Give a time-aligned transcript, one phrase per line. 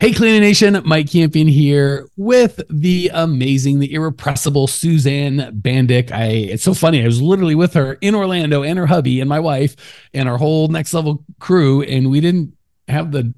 [0.00, 6.10] Hey, Cleaning Nation, Mike Campion here with the amazing, the irrepressible Suzanne Bandick.
[6.10, 7.02] I it's so funny.
[7.02, 9.76] I was literally with her in Orlando and her hubby and my wife
[10.14, 12.56] and our whole next level crew, and we didn't
[12.88, 13.34] have the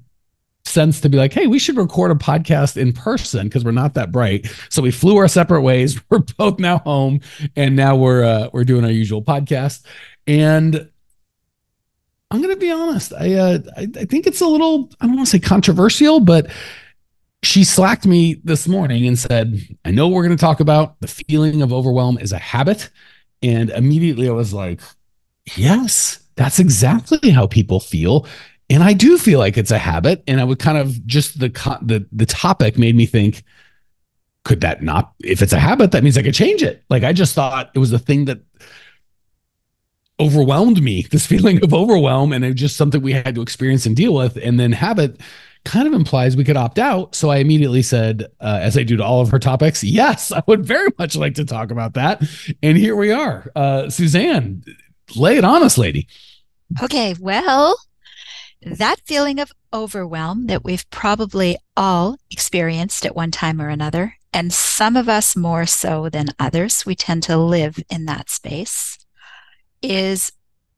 [0.63, 3.95] sense to be like, hey, we should record a podcast in person because we're not
[3.95, 4.49] that bright.
[4.69, 5.99] So we flew our separate ways.
[6.09, 7.19] We're both now home,
[7.57, 9.83] and now we're uh, we're doing our usual podcast.
[10.27, 10.89] And
[12.33, 13.13] I'm going to be honest.
[13.13, 16.49] I, uh, I, I think it's a little I don't want to say controversial, but
[17.43, 21.07] she slacked me this morning and said, "I know we're going to talk about the
[21.07, 22.89] feeling of overwhelm is a habit,"
[23.43, 24.81] and immediately I was like,
[25.55, 28.25] "Yes, that's exactly how people feel."
[28.67, 31.49] And I do feel like it's a habit, and I would kind of just the
[31.83, 33.43] the the topic made me think,
[34.43, 35.13] could that not?
[35.23, 36.83] If it's a habit, that means I could change it.
[36.89, 38.39] Like I just thought it was the thing that
[40.19, 43.85] overwhelmed me this feeling of overwhelm and it was just something we had to experience
[43.85, 44.37] and deal with.
[44.37, 45.19] And then habit
[45.65, 47.15] kind of implies we could opt out.
[47.15, 50.43] So i immediately said uh, as i do to all of her topics yes i
[50.47, 52.21] would very much like to talk about that.
[52.61, 53.51] And here we are.
[53.55, 54.63] Uh, suzanne
[55.15, 56.07] lay it on us lady.
[56.81, 57.77] Okay well
[58.65, 64.53] that feeling of overwhelm that we've probably all experienced at one time or another and
[64.53, 68.97] some of us more so than others we tend to live in that space
[69.83, 70.31] is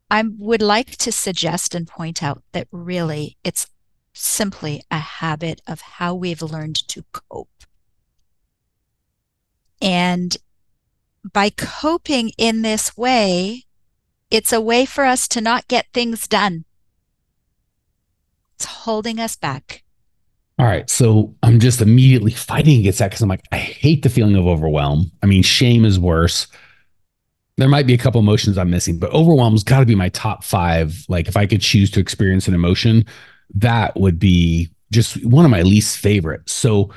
[0.10, 3.68] I would like to suggest and point out that really it's
[4.14, 7.50] simply a habit of how we've learned to cope.
[9.82, 10.36] And
[11.34, 13.64] by coping in this way,
[14.32, 16.66] it's a way for us to not get things done.
[18.56, 19.84] It's holding us back.
[20.58, 20.90] All right.
[20.90, 24.48] So I'm just immediately fighting against that because I'm like, I hate the feeling of
[24.48, 25.12] overwhelm.
[25.22, 26.48] I mean, shame is worse
[27.58, 30.44] there might be a couple emotions I'm missing, but overwhelm's got to be my top
[30.44, 31.06] five.
[31.08, 33.06] Like if I could choose to experience an emotion,
[33.54, 36.50] that would be just one of my least favorite.
[36.50, 36.92] So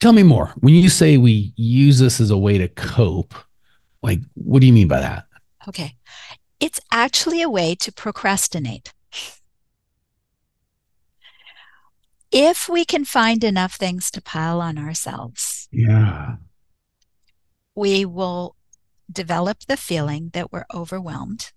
[0.00, 0.52] tell me more.
[0.60, 3.34] When you say we use this as a way to cope,
[4.02, 5.24] like what do you mean by that?
[5.66, 5.96] Okay.
[6.60, 8.92] It's actually a way to procrastinate.
[12.30, 15.68] If we can find enough things to pile on ourselves.
[15.72, 16.36] Yeah.
[17.74, 18.56] We will
[19.10, 21.52] develop the feeling that we're overwhelmed.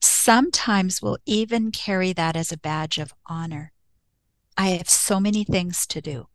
[0.00, 3.72] Sometimes we'll even carry that as a badge of honor.
[4.56, 6.28] I have so many things to do.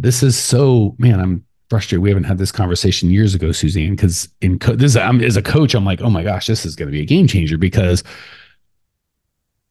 [0.00, 2.02] This is so, man, I'm frustrated.
[2.02, 5.42] We haven't had this conversation years ago, Suzanne, because in co- this, I'm, as a
[5.42, 8.04] coach, I'm like, oh my gosh, this is going to be a game changer because,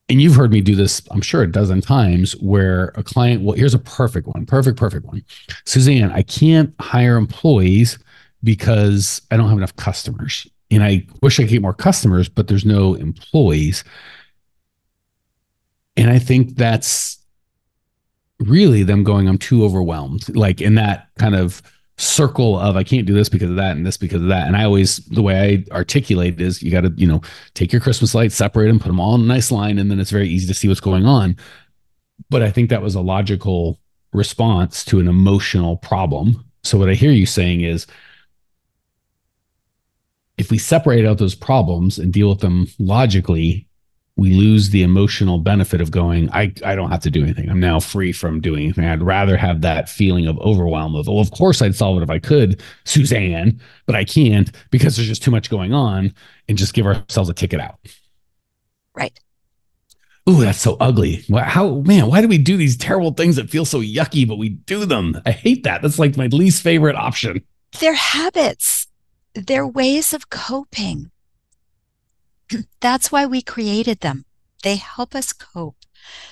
[0.10, 3.56] and you've heard me do this, I'm sure a dozen times, where a client, well,
[3.56, 5.24] here's a perfect one, perfect, perfect one.
[5.66, 8.00] Suzanne, I can't hire employees
[8.44, 10.48] because I don't have enough customers.
[10.72, 13.84] And I wish I could get more customers, but there's no employees.
[15.98, 17.18] And I think that's
[18.40, 20.34] really them going, I'm too overwhelmed.
[20.36, 21.62] Like in that kind of
[21.98, 24.48] circle of I can't do this because of that and this because of that.
[24.48, 27.22] And I always the way I articulate is you got to, you know,
[27.56, 30.00] take your Christmas lights, separate them, put them all in a nice line, and then
[30.00, 31.36] it's very easy to see what's going on.
[32.30, 33.80] But I think that was a logical
[34.14, 36.46] response to an emotional problem.
[36.64, 37.86] So what I hear you saying is
[40.40, 43.68] if we separate out those problems and deal with them logically,
[44.16, 47.50] we lose the emotional benefit of going, I, I don't have to do anything.
[47.50, 48.86] I'm now free from doing anything.
[48.86, 52.10] I'd rather have that feeling of overwhelm of, well, of course I'd solve it if
[52.10, 56.14] I could, Suzanne, but I can't because there's just too much going on
[56.48, 57.78] and just give ourselves a ticket out.
[58.96, 59.18] Right.
[60.30, 61.26] Ooh, that's so ugly.
[61.34, 64.50] How, man, why do we do these terrible things that feel so yucky, but we
[64.50, 65.22] do them?
[65.26, 65.82] I hate that.
[65.82, 67.42] That's like my least favorite option.
[67.80, 68.79] They're habits
[69.40, 71.12] they're ways of coping.
[72.80, 74.26] That's why we created them.
[74.64, 75.76] They help us cope.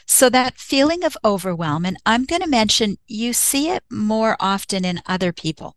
[0.06, 4.86] So, that feeling of overwhelm, and I'm going to mention you see it more often
[4.86, 5.76] in other people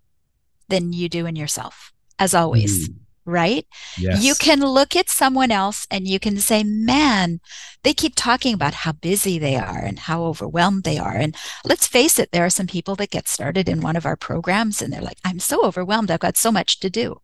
[0.69, 2.89] than you do in yourself, as always.
[2.89, 3.01] Mm
[3.31, 3.67] right?
[3.99, 4.23] Yes.
[4.23, 7.41] You can look at someone else and you can say, man,
[7.83, 11.15] they keep talking about how busy they are and how overwhelmed they are.
[11.15, 11.35] And
[11.65, 14.83] let's face it, there are some people that get started in one of our programs
[14.83, 16.11] and they're like, I'm so overwhelmed.
[16.11, 17.21] I've got so much to do.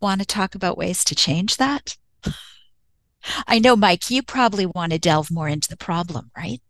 [0.00, 1.96] Want to talk about ways to change that?
[3.46, 6.60] I know, Mike, you probably want to delve more into the problem, right?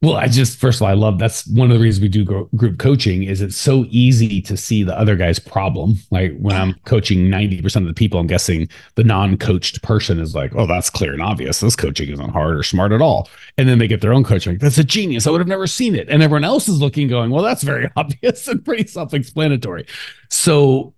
[0.00, 2.48] Well, I just first of all, I love that's one of the reasons we do
[2.54, 5.96] group coaching is it's so easy to see the other guy's problem.
[6.12, 10.54] Like when I'm coaching 90% of the people, I'm guessing the non-coached person is like,
[10.54, 11.58] oh, that's clear and obvious.
[11.58, 13.28] This coaching isn't hard or smart at all.
[13.56, 14.52] And then they get their own coaching.
[14.52, 15.26] Like, that's a genius.
[15.26, 16.08] I would have never seen it.
[16.08, 19.84] And everyone else is looking, going, well, that's very obvious and pretty self-explanatory.
[20.30, 20.94] So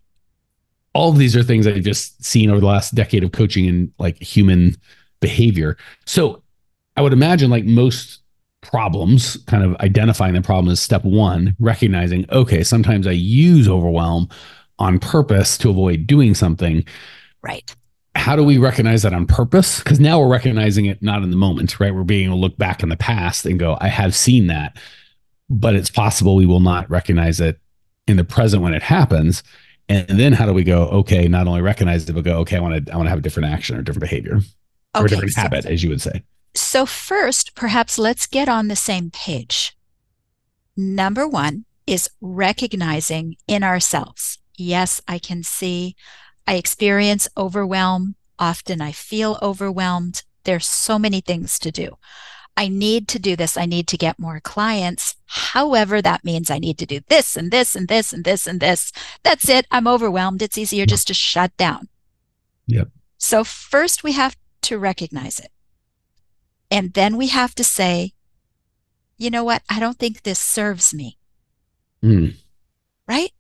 [0.93, 3.93] all of these are things I've just seen over the last decade of coaching and
[3.99, 4.76] like human
[5.20, 5.79] behavior.
[6.05, 6.43] So
[6.99, 8.19] I would imagine like most
[8.62, 14.28] problems, kind of identifying the problem is step one, recognizing, okay, sometimes I use overwhelm
[14.78, 16.84] on purpose to avoid doing something.
[17.42, 17.74] Right.
[18.14, 19.78] How do we recognize that on purpose?
[19.78, 21.94] Because now we're recognizing it not in the moment, right?
[21.94, 24.76] We're being able to look back in the past and go, I have seen that,
[25.48, 27.58] but it's possible we will not recognize it
[28.06, 29.42] in the present when it happens.
[29.88, 32.60] And then how do we go, okay, not only recognize it, but go, okay, I
[32.60, 35.08] want to, I want to have a different action or different behavior okay, or a
[35.08, 36.22] different so, habit, as you would say.
[36.55, 39.76] So, first, perhaps let's get on the same page.
[40.76, 44.38] Number one is recognizing in ourselves.
[44.56, 45.97] Yes, I can see,
[46.47, 48.17] I experience overwhelm.
[48.38, 50.23] Often I feel overwhelmed.
[50.44, 51.99] There's so many things to do.
[52.56, 53.56] I need to do this.
[53.56, 55.17] I need to get more clients.
[55.26, 58.61] However, that means I need to do this and this and this and this and
[58.61, 58.93] this.
[59.23, 59.67] That's it.
[59.70, 60.43] I'm overwhelmed.
[60.43, 61.88] It's easier just to shut down.
[62.67, 62.88] Yep.
[63.19, 65.50] So, first, we have to recognize it.
[66.70, 68.12] And then we have to say,
[69.17, 69.62] you know what?
[69.69, 71.19] I don't think this serves me.
[72.02, 72.37] Mm.
[73.06, 73.32] Right?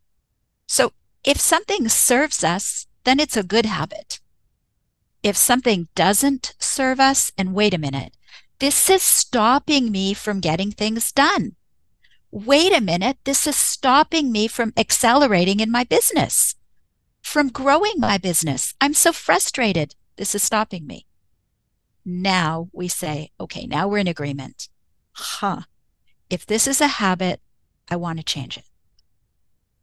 [0.66, 0.92] So
[1.24, 4.20] if something serves us, then it's a good habit.
[5.22, 8.14] If something doesn't serve us, and wait a minute,
[8.58, 11.56] this is stopping me from getting things done.
[12.30, 16.54] Wait a minute, this is stopping me from accelerating in my business,
[17.22, 18.74] from growing my business.
[18.80, 19.94] I'm so frustrated.
[20.16, 21.06] This is stopping me.
[22.04, 24.68] Now we say, okay, now we're in agreement.
[25.12, 25.62] Huh.
[26.28, 27.40] If this is a habit,
[27.90, 28.64] I want to change it.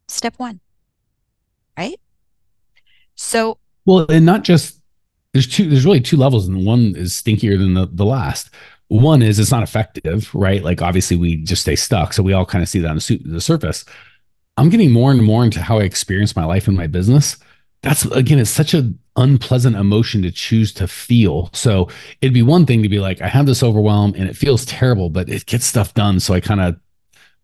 [0.08, 0.62] Step one.
[1.78, 2.00] Right?
[3.16, 4.82] So, well, and not just
[5.34, 8.50] there's two, there's really two levels, and one is stinkier than the, the last.
[8.88, 10.64] One is it's not effective, right?
[10.64, 12.14] Like obviously we just stay stuck.
[12.14, 13.84] So we all kind of see that on the, the surface.
[14.56, 17.38] I'm getting more and more into how I experience my life and my business
[17.82, 21.50] that's again it's such an unpleasant emotion to choose to feel.
[21.54, 21.90] So
[22.22, 25.10] it'd be one thing to be like i have this overwhelm and it feels terrible
[25.10, 26.20] but it gets stuff done.
[26.20, 26.80] So i kind of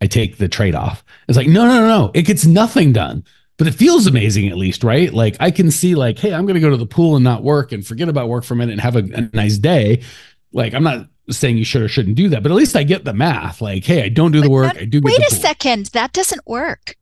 [0.02, 2.12] i take the trade-off it's like no no no no.
[2.14, 3.24] It gets nothing done
[3.58, 5.14] but it feels amazing at least right?
[5.14, 7.44] Like i can see like hey i'm going to go to the pool and not
[7.44, 10.04] work and forget about work for a minute and have a, a nice day.
[10.52, 13.06] Like i'm not saying you should or shouldn't do that but at least i get
[13.06, 13.62] the math.
[13.62, 14.76] Like hey i don't do the work.
[14.78, 15.88] i do wait a second.
[15.88, 16.96] That doesn't work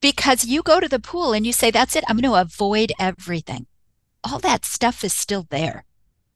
[0.00, 2.92] because you go to the pool and you say, That's it, I'm going to avoid
[2.98, 3.66] everything.
[4.24, 5.84] All that stuff is still there.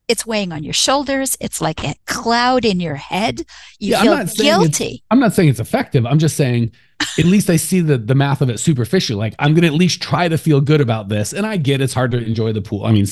[0.07, 1.37] It's weighing on your shoulders.
[1.41, 3.41] It's like a cloud in your head.
[3.79, 5.03] You yeah, feel I'm guilty.
[5.11, 6.05] I'm not saying it's effective.
[6.05, 6.73] I'm just saying
[7.19, 9.19] at least I see the the math of it superficial.
[9.19, 11.33] Like I'm gonna at least try to feel good about this.
[11.33, 12.85] And I get it's hard to enjoy the pool.
[12.85, 13.07] I mean,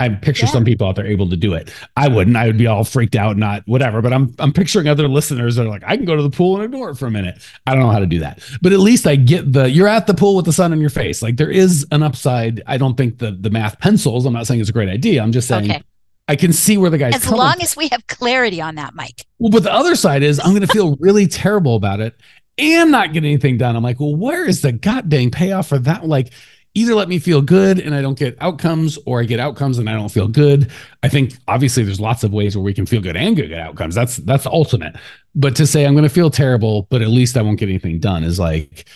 [0.00, 0.52] I picture yeah.
[0.52, 1.72] some people out there able to do it.
[1.96, 2.36] I wouldn't.
[2.36, 4.02] I would be all freaked out, not whatever.
[4.02, 6.56] But I'm I'm picturing other listeners that are like, I can go to the pool
[6.56, 7.38] and ignore it for a minute.
[7.66, 8.40] I don't know how to do that.
[8.62, 10.90] But at least I get the you're at the pool with the sun in your
[10.90, 11.22] face.
[11.22, 12.62] Like there is an upside.
[12.66, 14.26] I don't think the the math pencils.
[14.26, 15.22] I'm not saying it's a great idea.
[15.22, 15.82] I'm just saying okay.
[16.28, 19.24] I can see where the guy's as long as we have clarity on that, Mike.
[19.38, 22.16] Well, but the other side is I'm going to feel really terrible about it,
[22.58, 23.76] and not get anything done.
[23.76, 26.06] I'm like, well, where is the goddamn payoff for that?
[26.06, 26.32] Like,
[26.76, 29.88] either let me feel good and I don't get outcomes, or I get outcomes and
[29.88, 30.70] I don't feel good.
[31.02, 33.94] I think obviously there's lots of ways where we can feel good and get outcomes.
[33.94, 34.96] That's that's ultimate.
[35.34, 37.98] But to say I'm going to feel terrible, but at least I won't get anything
[37.98, 38.88] done is like,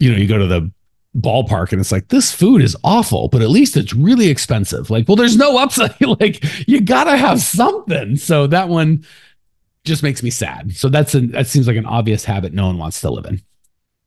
[0.00, 0.72] you know, you go to the
[1.16, 5.08] ballpark and it's like this food is awful but at least it's really expensive like
[5.08, 9.04] well there's no upside like you gotta have something so that one
[9.90, 10.74] just makes me sad.
[10.76, 13.42] So that's an that seems like an obvious habit no one wants to live in.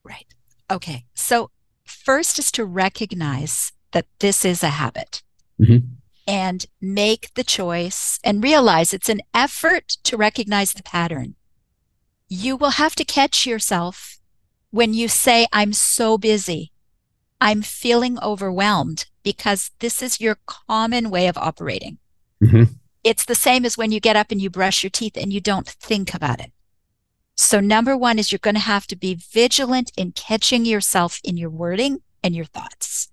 [0.03, 0.33] Right.
[0.71, 1.05] Okay.
[1.13, 1.51] So
[1.85, 5.21] first is to recognize that this is a habit.
[5.61, 5.85] Mm-hmm.
[6.25, 11.35] And make the choice and realize it's an effort to recognize the pattern.
[12.29, 14.19] You will have to catch yourself
[14.71, 16.71] when you say, I'm so busy.
[17.41, 21.97] I'm feeling overwhelmed because this is your common way of operating.
[22.41, 22.71] Mm-hmm.
[23.03, 25.41] It's the same as when you get up and you brush your teeth and you
[25.41, 26.51] don't think about it.
[27.35, 31.35] So, number one is you're going to have to be vigilant in catching yourself in
[31.35, 33.09] your wording and your thoughts.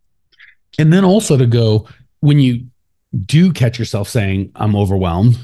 [0.79, 1.89] And then also to go,
[2.21, 2.67] when you
[3.25, 5.39] do catch yourself saying, I'm overwhelmed,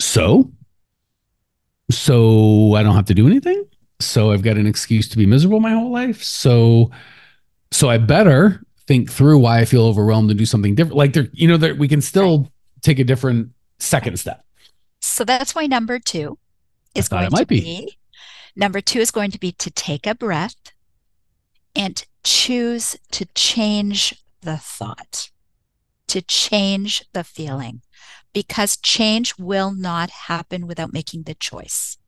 [0.00, 0.50] so,
[1.90, 3.64] so I don't have to do anything.
[4.00, 6.22] So I've got an excuse to be miserable my whole life.
[6.22, 6.90] So,
[7.70, 10.96] so I better think through why I feel overwhelmed and do something different.
[10.96, 12.50] Like there, you know, that we can still
[12.82, 13.50] take a different
[13.82, 14.44] second step.
[15.00, 16.38] So that's why number two
[16.94, 17.98] is going to be, be
[18.54, 20.56] number two is going to be to take a breath
[21.74, 25.30] and choose to change the thought,
[26.06, 27.82] to change the feeling,
[28.32, 31.98] because change will not happen without making the choice.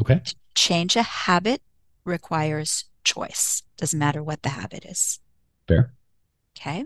[0.00, 0.22] Okay.
[0.54, 1.62] Change a habit
[2.04, 3.62] requires choice.
[3.76, 5.20] Doesn't matter what the habit is.
[5.66, 5.92] Fair.
[6.56, 6.84] Okay.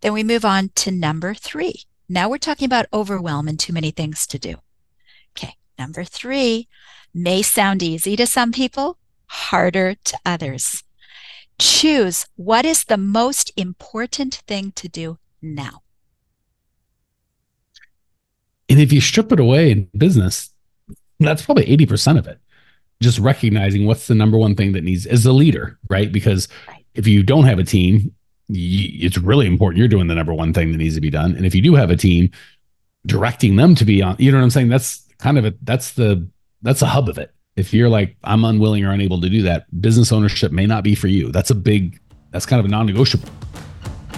[0.00, 1.84] Then we move on to number three.
[2.08, 4.56] Now we're talking about overwhelm and too many things to do.
[5.36, 5.54] Okay.
[5.78, 6.68] Number three
[7.14, 10.82] may sound easy to some people, harder to others.
[11.58, 15.82] Choose what is the most important thing to do now.
[18.68, 20.50] And if you strip it away in business,
[21.20, 22.38] that's probably 80% of it.
[23.02, 26.10] Just recognizing what's the number one thing that needs as a leader, right?
[26.10, 26.84] Because right.
[26.94, 28.14] if you don't have a team,
[28.54, 31.34] it's really important you're doing the number one thing that needs to be done.
[31.34, 32.30] And if you do have a team,
[33.06, 34.68] directing them to be on, you know what I'm saying?
[34.68, 36.28] That's kind of a that's the
[36.62, 37.32] that's the hub of it.
[37.56, 40.94] If you're like I'm unwilling or unable to do that, business ownership may not be
[40.94, 41.30] for you.
[41.32, 43.28] That's a big that's kind of a non-negotiable.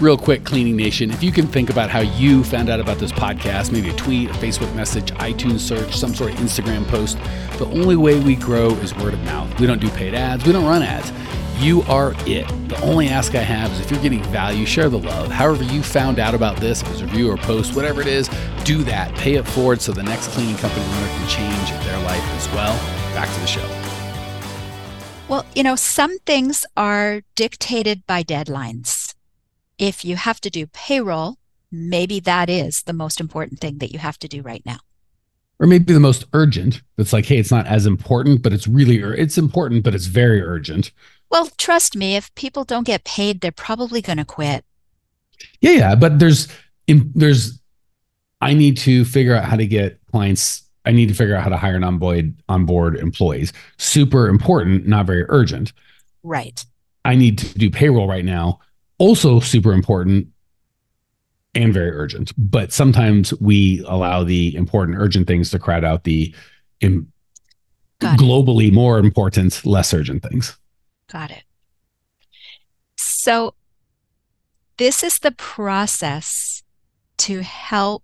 [0.01, 3.13] Real quick, Cleaning Nation, if you can think about how you found out about this
[3.13, 7.17] podcast, maybe a tweet, a Facebook message, iTunes search, some sort of Instagram post,
[7.59, 9.61] the only way we grow is word of mouth.
[9.61, 11.13] We don't do paid ads, we don't run ads.
[11.65, 12.47] You are it.
[12.69, 15.31] The only ask I have is if you're getting value, share the love.
[15.31, 18.29] However, you found out about this, if it's a review or post, whatever it is,
[18.65, 19.15] do that.
[19.15, 22.75] Pay it forward so the next cleaning company owner can change their life as well.
[23.15, 23.67] Back to the show.
[25.27, 29.15] Well, you know, some things are dictated by deadlines
[29.79, 31.39] if you have to do payroll,
[31.73, 34.79] maybe that is the most important thing that you have to do right now.
[35.59, 36.83] Or maybe the most urgent.
[36.99, 40.43] It's like, hey, it's not as important, but it's really it's important, but it's very
[40.43, 40.91] urgent.
[41.31, 44.65] Well, trust me, if people don't get paid, they're probably going to quit.
[45.61, 46.49] Yeah, yeah, but there's
[46.87, 47.61] there's
[48.41, 51.49] I need to figure out how to get clients I need to figure out how
[51.49, 53.53] to hire and onboard onboard employees.
[53.79, 55.73] Super important, not very urgent.
[56.23, 56.65] Right.
[57.05, 58.61] I need to do payroll right now
[58.99, 60.29] also super important
[61.55, 62.33] and very urgent.
[62.37, 66.35] But sometimes we allow the important, urgent things to crowd out the
[66.81, 67.13] Im-
[68.01, 70.57] globally more important, less urgent things.
[71.11, 71.45] Got it.
[72.97, 73.55] So,
[74.77, 76.63] this is the process
[77.19, 78.03] to help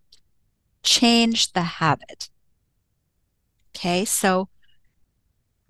[0.83, 2.31] change the habit.
[3.75, 4.49] Okay, so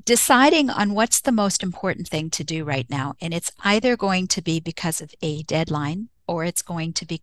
[0.04, 3.14] deciding on what's the most important thing to do right now.
[3.20, 7.22] And it's either going to be because of a deadline or it's going to be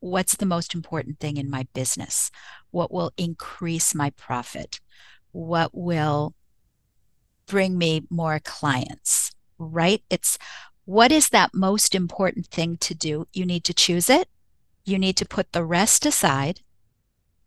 [0.00, 2.30] what's the most important thing in my business?
[2.70, 4.80] What will increase my profit?
[5.30, 6.34] What will
[7.46, 9.32] bring me more clients?
[9.70, 10.02] Right?
[10.10, 10.38] It's
[10.84, 13.26] what is that most important thing to do?
[13.32, 14.28] You need to choose it.
[14.84, 16.60] You need to put the rest aside.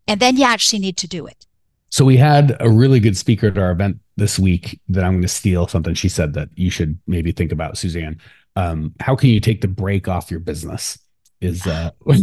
[0.08, 1.46] And then you actually need to do it.
[1.90, 5.22] So we had a really good speaker at our event this week that I'm going
[5.22, 8.20] to steal something she said that you should maybe think about, Suzanne.
[8.56, 10.98] Um, how can you take the brake off your business?
[11.40, 11.90] Is uh,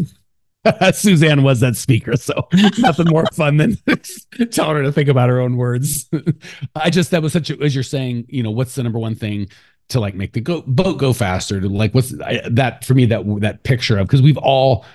[0.94, 2.48] Suzanne was that speaker, so
[2.80, 3.78] nothing more fun than
[4.52, 6.10] telling her to think about her own words.
[6.76, 9.16] I just that was such a, as you're saying, you know, what's the number one
[9.16, 9.50] thing
[9.90, 11.60] to like make the go, boat go faster?
[11.60, 14.86] To like what's I, that for me that that picture of because we've all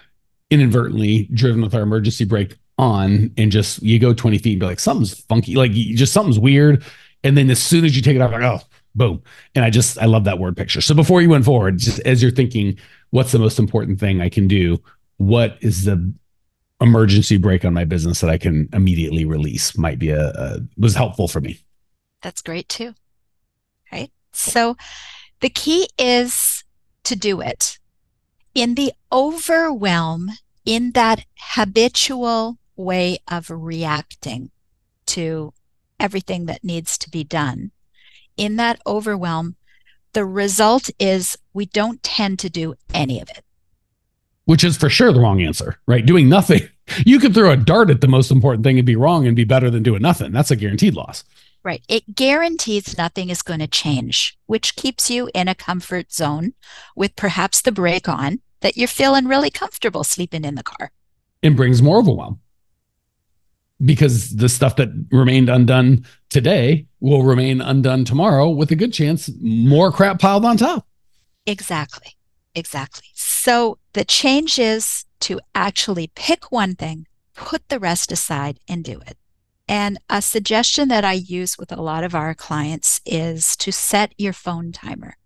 [0.50, 4.66] inadvertently driven with our emergency brake on and just you go 20 feet and be
[4.66, 6.84] like something's funky like just something's weird.
[7.24, 8.60] And then as soon as you take it off like oh
[8.94, 9.22] boom.
[9.54, 10.80] And i just i love that word picture.
[10.80, 12.78] So before you went forward just as you're thinking
[13.10, 14.80] what's the most important thing i can do?
[15.16, 16.12] What is the
[16.80, 20.94] emergency brake on my business that i can immediately release might be a, a was
[20.94, 21.58] helpful for me.
[22.22, 22.94] That's great too
[24.32, 24.76] so
[25.40, 26.64] the key is
[27.04, 27.78] to do it
[28.54, 30.30] in the overwhelm
[30.64, 34.50] in that habitual way of reacting
[35.06, 35.52] to
[35.98, 37.70] everything that needs to be done.
[38.36, 39.56] In that overwhelm,
[40.12, 43.44] the result is we don't tend to do any of it.
[44.44, 46.04] Which is for sure the wrong answer, right?
[46.04, 46.62] Doing nothing.
[47.04, 49.44] You could throw a dart at the most important thing and be wrong and be
[49.44, 50.32] better than doing nothing.
[50.32, 51.22] That's a guaranteed loss.
[51.64, 51.82] Right.
[51.88, 56.54] It guarantees nothing is going to change, which keeps you in a comfort zone
[56.96, 60.92] with perhaps the brake on that you're feeling really comfortable sleeping in the car.
[61.42, 62.40] It brings more overwhelm
[63.84, 69.30] because the stuff that remained undone today will remain undone tomorrow with a good chance
[69.40, 70.86] more crap piled on top.
[71.46, 72.16] Exactly.
[72.54, 73.06] Exactly.
[73.14, 79.00] So the change is to actually pick one thing, put the rest aside, and do
[79.06, 79.16] it.
[79.68, 84.14] And a suggestion that I use with a lot of our clients is to set
[84.16, 85.16] your phone timer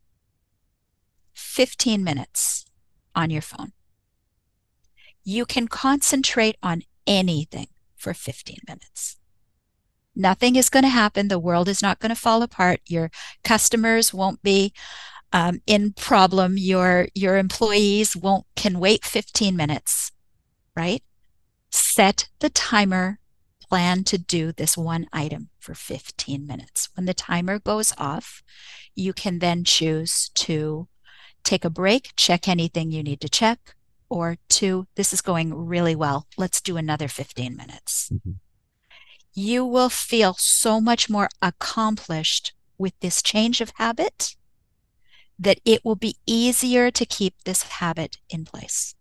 [1.32, 2.64] 15 minutes
[3.14, 3.72] on your phone.
[5.22, 9.16] You can concentrate on anything for 15 minutes.
[10.14, 11.28] Nothing is going to happen.
[11.28, 12.80] The world is not going to fall apart.
[12.86, 13.10] Your
[13.44, 14.72] customers won't be
[15.32, 16.56] um, in problem.
[16.58, 20.12] Your your employees won't can wait 15 minutes,
[20.76, 21.02] right?
[21.70, 23.18] Set the timer.
[23.72, 26.90] Plan to do this one item for 15 minutes.
[26.94, 28.42] When the timer goes off,
[28.94, 30.88] you can then choose to
[31.42, 33.74] take a break, check anything you need to check,
[34.10, 36.26] or two, this is going really well.
[36.36, 38.10] Let's do another 15 minutes.
[38.12, 38.32] Mm-hmm.
[39.32, 44.36] You will feel so much more accomplished with this change of habit
[45.38, 48.94] that it will be easier to keep this habit in place.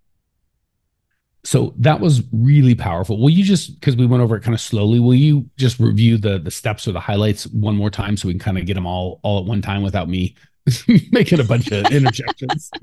[1.43, 3.19] So that was really powerful.
[3.19, 6.17] Will you just because we went over it kind of slowly, will you just review
[6.17, 8.75] the the steps or the highlights one more time so we can kind of get
[8.75, 10.35] them all all at one time without me
[11.11, 12.69] making a bunch of interjections.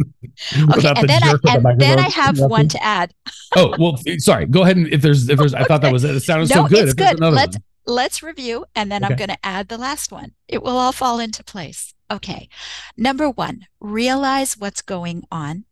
[0.77, 3.15] okay, and, then I, and then I have one to add.
[3.57, 4.47] oh well, eh, sorry.
[4.47, 6.15] Go ahead and if there's if there's, I thought that was it.
[6.15, 6.85] It sounded no, so good.
[6.85, 7.21] It's good.
[7.21, 7.65] Let's one.
[7.87, 9.13] let's review, and then okay.
[9.13, 10.33] I'm going to add the last one.
[10.49, 11.95] It will all fall into place.
[12.11, 12.49] Okay.
[12.97, 15.65] Number one, realize what's going on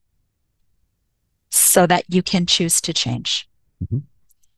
[1.76, 3.46] so that you can choose to change.
[3.84, 3.98] Mm-hmm.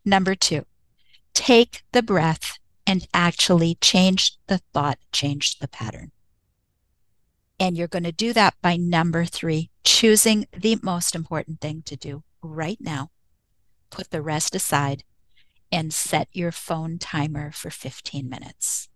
[0.04, 0.66] Number two,
[1.34, 6.12] take the breath and actually change the thought, change the pattern.
[7.58, 11.96] And you're going to do that by number three, choosing the most important thing to
[11.96, 13.10] do right now.
[13.90, 15.02] Put the rest aside
[15.72, 18.88] and set your phone timer for 15 minutes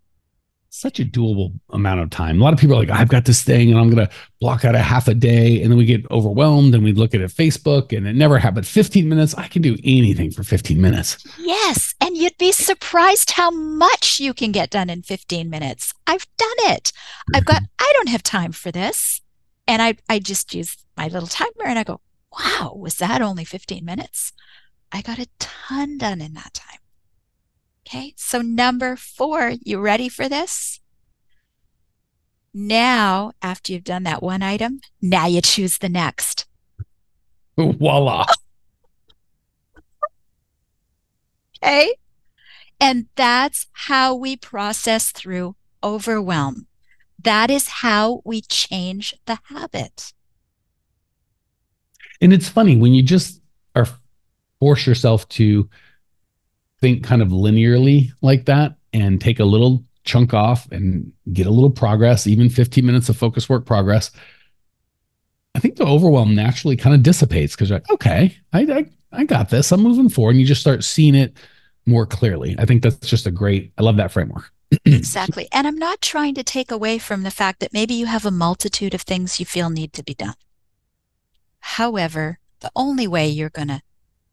[0.75, 2.41] such a doable amount of time.
[2.41, 4.65] A lot of people are like, I've got this thing and I'm going to block
[4.65, 5.61] out a half a day.
[5.61, 8.67] And then we get overwhelmed and we look at it Facebook and it never happened.
[8.67, 11.23] 15 minutes, I can do anything for 15 minutes.
[11.39, 11.95] Yes.
[12.01, 15.93] And you'd be surprised how much you can get done in 15 minutes.
[16.07, 16.91] I've done it.
[17.35, 19.21] I've got, I don't have time for this.
[19.67, 22.01] And I, I just use my little timer and I go,
[22.33, 24.33] wow, was that only 15 minutes?
[24.91, 26.79] I got a ton done in that time.
[27.87, 30.81] Okay, so number four, you ready for this?
[32.55, 36.47] Now, after you've done that one item, now you choose the next.
[37.57, 38.27] Voila.
[41.63, 41.95] okay.
[42.81, 46.67] And that's how we process through overwhelm.
[47.23, 50.13] That is how we change the habit.
[52.21, 53.41] And it's funny when you just
[53.75, 53.87] are
[54.61, 55.69] force yourself to
[56.83, 61.51] think kind of linearly like that and take a little chunk off and get a
[61.51, 64.11] little progress, even 15 minutes of focus work progress,
[65.55, 69.25] I think the overwhelm naturally kind of dissipates because you're like, okay, I, I, I
[69.25, 69.71] got this.
[69.71, 70.33] I'm moving forward.
[70.33, 71.37] And you just start seeing it
[71.87, 72.57] more clearly.
[72.59, 74.51] I think that's just a great, I love that framework.
[74.85, 75.47] exactly.
[75.53, 78.31] And I'm not trying to take away from the fact that maybe you have a
[78.33, 80.35] multitude of things you feel need to be done.
[81.61, 83.83] However, the only way you're going to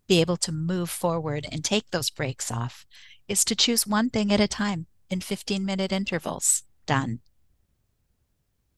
[0.09, 2.85] be able to move forward and take those brakes off
[3.29, 6.63] is to choose one thing at a time in 15 minute intervals.
[6.85, 7.19] Done.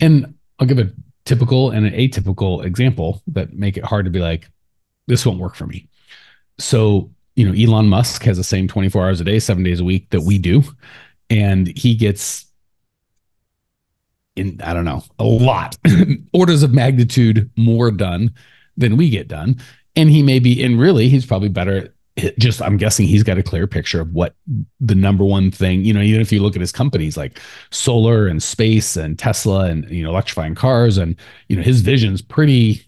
[0.01, 0.91] And I'll give a
[1.23, 4.49] typical and an atypical example that make it hard to be like,
[5.07, 5.87] this won't work for me.
[6.59, 9.85] So, you know, Elon Musk has the same 24 hours a day, seven days a
[9.85, 10.63] week that we do.
[11.29, 12.45] And he gets
[14.35, 15.77] in, I don't know, a lot,
[16.33, 18.33] orders of magnitude more done
[18.75, 19.61] than we get done
[19.95, 21.93] and he may be and really he's probably better
[22.37, 24.35] just i'm guessing he's got a clear picture of what
[24.79, 27.39] the number one thing you know even if you look at his companies like
[27.71, 31.15] solar and space and tesla and you know electrifying cars and
[31.47, 32.83] you know his vision's pretty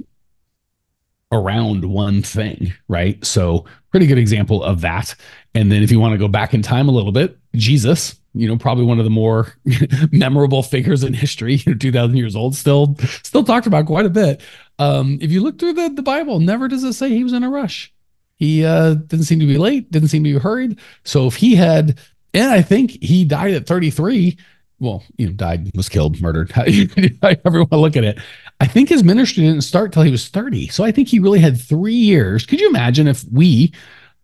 [1.33, 3.23] around one thing right?
[3.25, 5.15] So pretty good example of that.
[5.55, 8.47] And then if you want to go back in time a little bit jesus you
[8.47, 9.53] know probably one of the more
[10.11, 14.41] memorable figures in history 2000 years old still still talked about quite a bit
[14.79, 17.43] um, if you look through the, the Bible, never does it say he was in
[17.43, 17.93] a rush.
[18.35, 20.79] He uh, didn't seem to be late, didn't seem to be hurried.
[21.03, 21.99] So if he had,
[22.33, 24.37] and I think he died at 33.
[24.79, 28.19] Well, you know, died, was killed, murdered, however you want to look at it.
[28.59, 30.67] I think his ministry didn't start till he was 30.
[30.69, 32.45] So I think he really had three years.
[32.45, 33.73] Could you imagine if we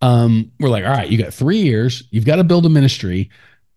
[0.02, 3.30] um, were like, all right, you got three years, you've got to build a ministry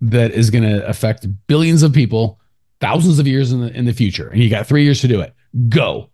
[0.09, 2.39] that is going to affect billions of people,
[2.79, 5.21] thousands of years in the in the future, and you got three years to do
[5.21, 5.33] it.
[5.69, 6.09] Go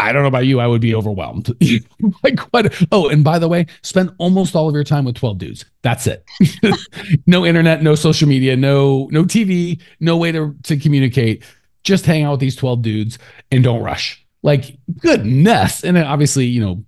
[0.00, 1.52] I don't know about you, I would be overwhelmed.
[2.22, 2.72] like what?
[2.92, 5.64] Oh, and by the way, spend almost all of your time with 12 dudes.
[5.82, 6.24] That's it.
[7.26, 11.42] no internet, no social media, no no TV, no way to to communicate.
[11.82, 13.18] Just hang out with these 12 dudes
[13.50, 14.24] and don't rush.
[14.42, 15.82] Like goodness.
[15.82, 16.84] And then obviously, you know,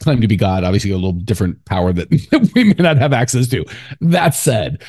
[0.00, 3.48] claim to be God, obviously a little different power that we may not have access
[3.48, 3.64] to.
[4.00, 4.82] That said,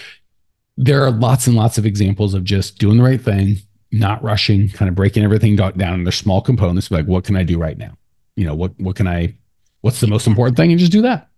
[0.78, 3.58] there are lots and lots of examples of just doing the right thing,
[3.92, 6.92] not rushing, kind of breaking everything down into small components.
[6.92, 7.98] Like, what can I do right now?
[8.36, 9.36] You know, what what can I?
[9.82, 10.72] What's the most important thing?
[10.72, 11.30] And just do that.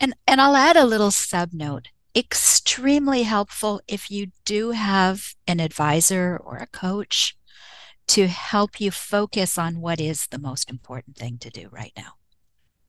[0.00, 1.88] And and I'll add a little sub note.
[2.16, 7.36] Extremely helpful if you do have an advisor or a coach
[8.08, 12.17] to help you focus on what is the most important thing to do right now.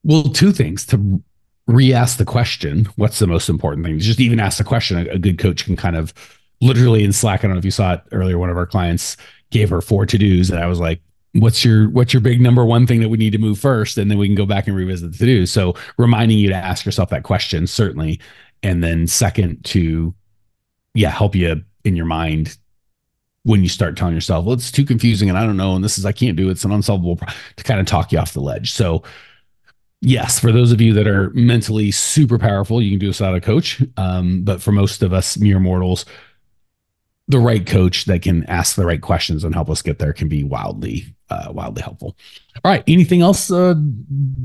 [0.04, 1.22] Well, two things to
[1.68, 4.00] re-ask the question, what's the most important thing?
[4.00, 4.98] Just even ask the question.
[4.98, 6.14] A, good coach can kind of
[6.62, 7.42] literally in Slack.
[7.42, 8.38] I don't know if you saw it earlier.
[8.38, 9.18] One of our clients
[9.52, 11.02] gave her four to-dos, and I was like,
[11.34, 14.10] what's your what's your big number one thing that we need to move first and
[14.10, 17.10] then we can go back and revisit the to-do so reminding you to ask yourself
[17.10, 18.20] that question certainly
[18.64, 20.14] and then second to
[20.96, 22.58] yeah help you in your mind
[23.44, 26.00] when you start telling yourself well it's too confusing and i don't know and this
[26.00, 26.52] is i can't do it.
[26.54, 27.20] it's an unsolvable
[27.56, 29.04] to kind of talk you off the ledge so
[30.02, 33.36] yes for those of you that are mentally super powerful you can do this without
[33.36, 36.06] a coach um, but for most of us mere mortals
[37.30, 40.28] the right coach that can ask the right questions and help us get there can
[40.28, 42.18] be wildly uh, wildly helpful.
[42.64, 43.76] All right, anything else uh,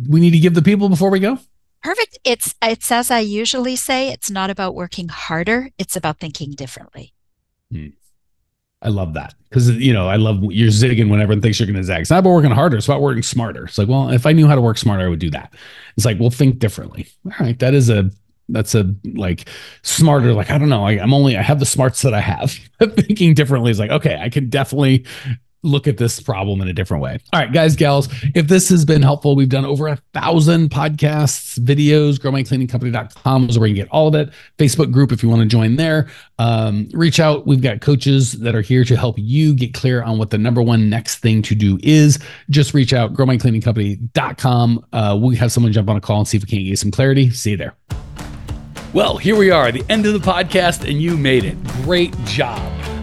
[0.08, 1.38] we need to give the people before we go?
[1.82, 2.18] Perfect.
[2.24, 7.14] It's it's as I usually say, it's not about working harder, it's about thinking differently.
[7.72, 7.88] Hmm.
[8.84, 11.76] I love that because you know I love you're zigging when everyone thinks you're going
[11.76, 12.02] to zag.
[12.02, 13.64] It's not about working harder; it's about working smarter.
[13.64, 15.54] It's like, well, if I knew how to work smarter, I would do that.
[15.96, 17.08] It's like, well, think differently.
[17.24, 18.10] All right, that is a
[18.50, 19.48] that's a like
[19.82, 22.50] smarter like i don't know I, am only i have the smarts that i have
[22.78, 25.06] thinking differently is like okay i can definitely
[25.64, 27.18] look at this problem in a different way.
[27.32, 31.58] All right guys gals if this has been helpful we've done over a thousand podcasts
[31.58, 34.30] videos growmycleaningcompany.com is where you can get all of it.
[34.58, 36.08] Facebook group if you want to join there.
[36.38, 37.46] Um, reach out.
[37.46, 40.62] We've got coaches that are here to help you get clear on what the number
[40.62, 42.18] one next thing to do is.
[42.50, 46.44] Just reach out growmycleaningcompany.com uh, we have someone jump on a call and see if
[46.44, 47.30] we can't get some clarity.
[47.30, 47.74] See you there.
[48.92, 51.62] Well, here we are, the end of the podcast, and you made it.
[51.82, 52.83] Great job.